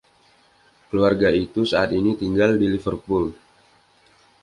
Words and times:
Keluarga 0.89 1.29
itu 1.45 1.61
saat 1.71 1.89
ini 1.99 2.11
tinggal 2.21 2.51
di 2.61 2.65
Liverpool. 2.73 3.25